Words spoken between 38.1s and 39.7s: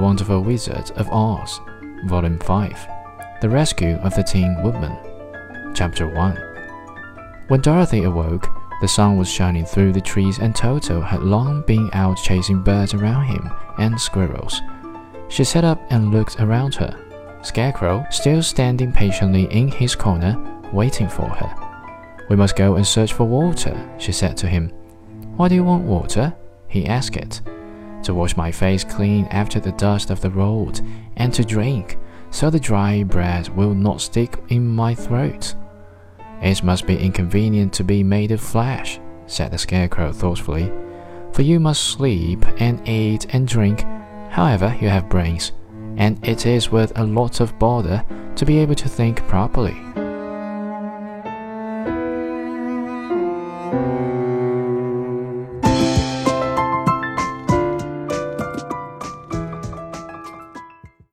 of flesh, said the